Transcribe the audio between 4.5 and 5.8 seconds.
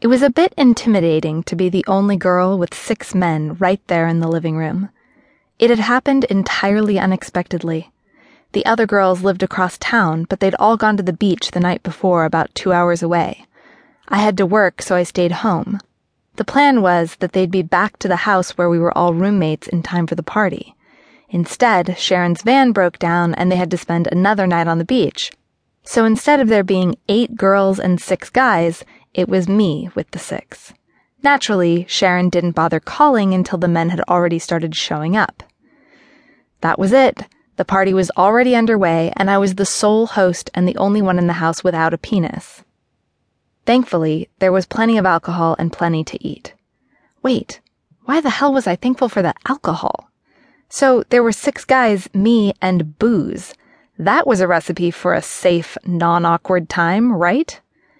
room. It had